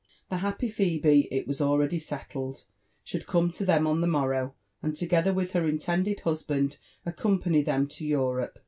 [0.29, 2.63] The happy Phebe, it was already settled,
[3.03, 7.87] should come to them on the morrow, and, together wi(h her intended husband, accompany them
[7.89, 8.57] to Europe.